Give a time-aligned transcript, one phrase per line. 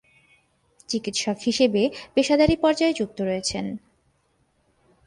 [0.89, 1.81] চিকিৎসক হিসেবে
[2.15, 3.65] পেশাদারী পর্যায়ে যুক্ত রয়েছেন।